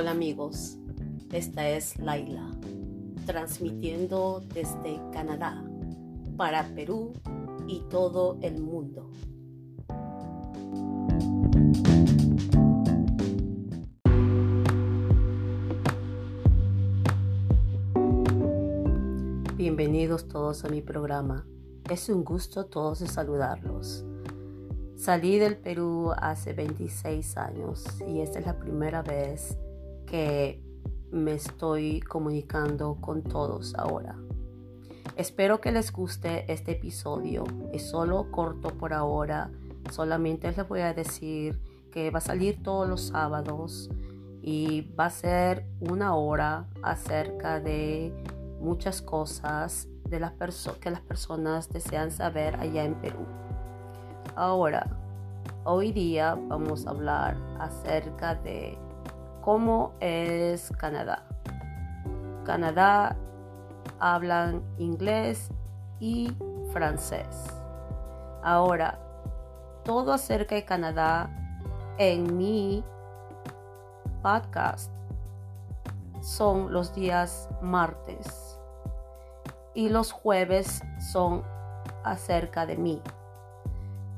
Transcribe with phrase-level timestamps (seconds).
[0.00, 0.78] Hola amigos,
[1.32, 2.48] esta es Laila,
[3.26, 5.64] transmitiendo desde Canadá
[6.36, 7.14] para Perú
[7.66, 9.10] y todo el mundo.
[19.56, 21.44] Bienvenidos todos a mi programa.
[21.90, 24.04] Es un gusto todos saludarlos.
[24.94, 29.58] Salí del Perú hace 26 años y esta es la primera vez
[30.10, 30.62] que
[31.10, 34.16] me estoy comunicando con todos ahora.
[35.16, 37.44] Espero que les guste este episodio.
[37.72, 39.50] Es solo corto por ahora.
[39.90, 43.90] Solamente les voy a decir que va a salir todos los sábados
[44.42, 48.12] y va a ser una hora acerca de
[48.60, 50.32] muchas cosas de las
[50.80, 53.26] que las personas desean saber allá en Perú.
[54.36, 54.86] Ahora,
[55.64, 58.78] hoy día vamos a hablar acerca de
[59.40, 61.24] cómo es Canadá.
[62.44, 63.16] Canadá
[63.98, 65.50] hablan inglés
[66.00, 66.32] y
[66.72, 67.46] francés.
[68.42, 68.98] Ahora,
[69.84, 71.30] todo acerca de Canadá
[71.98, 72.84] en mi
[74.22, 74.92] podcast
[76.20, 78.58] son los días martes
[79.74, 81.42] y los jueves son
[82.04, 83.02] acerca de mí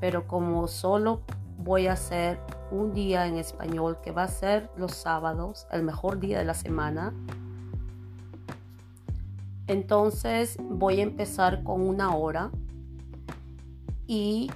[0.01, 1.21] pero como solo
[1.63, 2.39] voy a hacer
[2.71, 6.53] un día en español que va a ser los sábados, el mejor día de la
[6.53, 7.13] semana,
[9.67, 12.51] entonces voy a empezar con una hora
[14.05, 14.51] y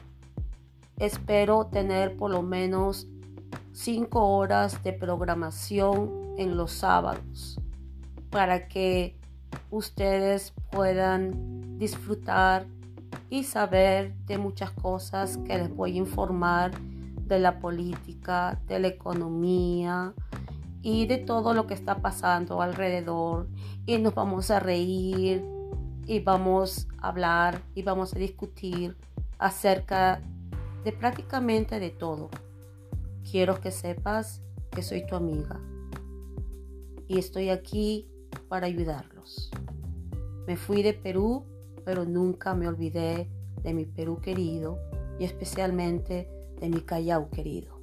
[0.98, 3.08] espero tener por lo menos
[3.72, 7.60] cinco horas de programación en los sábados
[8.30, 9.18] para que
[9.72, 12.68] ustedes puedan disfrutar
[13.30, 16.72] y saber de muchas cosas que les voy a informar
[17.26, 20.14] de la política, de la economía
[20.82, 23.48] y de todo lo que está pasando alrededor.
[23.86, 25.44] Y nos vamos a reír
[26.06, 28.96] y vamos a hablar y vamos a discutir
[29.38, 30.22] acerca
[30.84, 32.30] de prácticamente de todo.
[33.30, 35.60] Quiero que sepas que soy tu amiga
[37.08, 38.08] y estoy aquí
[38.48, 39.50] para ayudarlos.
[40.48, 41.46] Me fui de Perú
[41.86, 43.30] pero nunca me olvidé
[43.64, 44.80] de mi Perú querido
[45.20, 46.28] y especialmente
[46.60, 47.76] de mi Callao querido.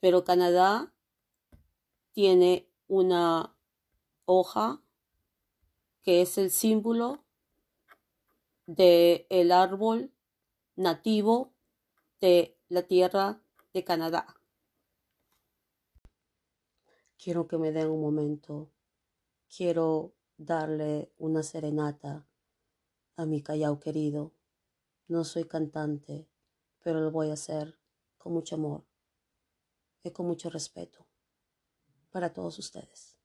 [0.00, 0.92] Pero Canadá
[2.10, 3.54] tiene una
[4.24, 4.82] hoja
[6.02, 7.24] que es el símbolo
[8.66, 10.12] del el árbol
[10.74, 11.52] nativo
[12.20, 13.40] de la tierra
[13.72, 14.26] de Canadá.
[17.16, 18.70] Quiero que me den un momento.
[19.48, 22.26] Quiero darle una serenata
[23.16, 24.32] a mi Callao querido.
[25.08, 26.28] No soy cantante,
[26.82, 27.78] pero lo voy a hacer
[28.18, 28.84] con mucho amor
[30.02, 31.06] y con mucho respeto
[32.10, 33.18] para todos ustedes.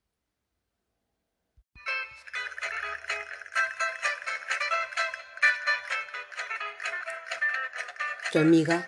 [8.32, 8.88] Tu amiga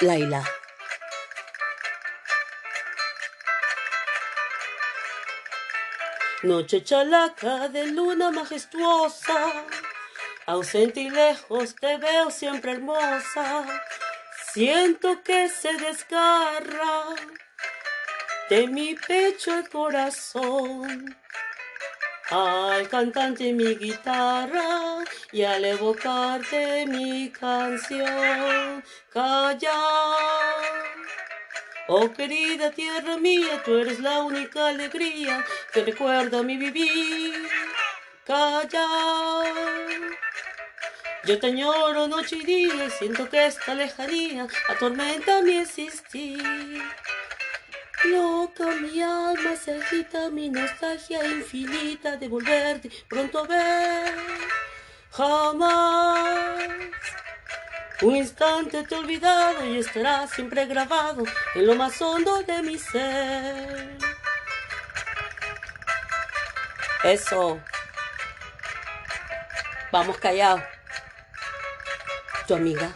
[0.00, 0.44] Laila.
[6.42, 9.64] Noche chalaca de luna majestuosa,
[10.44, 13.64] ausente y lejos te veo siempre hermosa.
[14.52, 17.14] Siento que se desgarra
[18.50, 21.16] de mi pecho el corazón.
[22.28, 29.72] Al cantante mi guitarra y al evocarte mi canción, calla
[31.88, 37.48] Oh querida tierra mía, tú eres la única alegría que recuerda mi vivir.
[38.24, 38.88] Calla.
[41.24, 46.82] Yo te añoro noche y día siento que esta lejanía atormenta mi existir.
[48.04, 54.14] Loca mi alma se agita, mi nostalgia infinita de volverte pronto a ver.
[55.12, 56.56] Jamás
[58.02, 62.78] un instante te he olvidado y estará siempre grabado en lo más hondo de mi
[62.78, 63.96] ser.
[67.04, 67.60] Eso.
[69.90, 70.62] Vamos callado.
[72.46, 72.92] Tu amiga,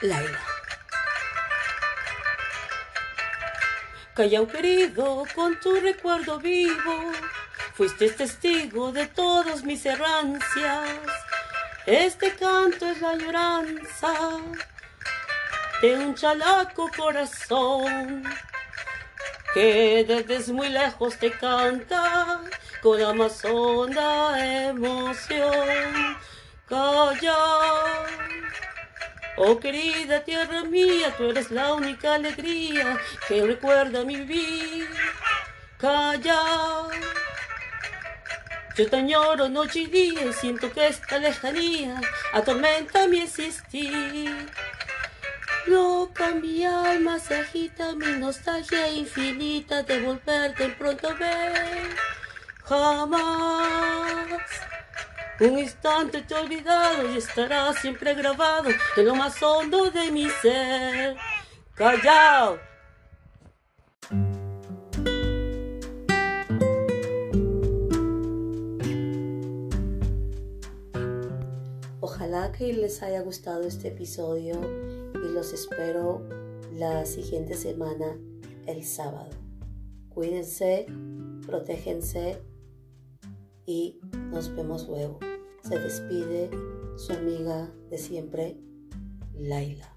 [0.00, 0.38] Laila.
[4.14, 7.12] Callao querido, con tu recuerdo vivo,
[7.74, 11.19] fuiste testigo de todas mis errancias
[11.86, 14.12] este canto es la lloranza
[15.80, 18.22] de un chalaco corazón
[19.54, 22.40] que desde muy lejos te canta
[22.82, 26.16] con honda emoción.
[26.68, 27.36] Calla,
[29.36, 32.96] oh querida tierra mía, tú eres la única alegría
[33.26, 34.86] que recuerda mi vida.
[35.78, 37.09] Calla.
[38.76, 42.00] Yo te añoro noche y día siento que esta lejanía
[42.32, 44.48] atormenta mi existir.
[45.66, 51.96] Loca mi alma se agita, mi nostalgia infinita de volverte pronto a ver.
[52.64, 54.40] Jamás
[55.40, 60.28] un instante te he olvidado y estará siempre grabado en lo más hondo de mi
[60.28, 61.16] ser.
[61.74, 62.69] Callao.
[72.60, 74.60] Que les haya gustado este episodio
[75.14, 76.28] y los espero
[76.74, 78.18] la siguiente semana,
[78.66, 79.30] el sábado.
[80.10, 80.84] Cuídense,
[81.46, 82.42] protéjense
[83.64, 83.98] y
[84.30, 85.20] nos vemos luego.
[85.62, 86.50] Se despide
[86.98, 88.58] su amiga de siempre,
[89.38, 89.96] Laila.